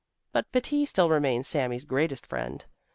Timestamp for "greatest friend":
1.85-2.65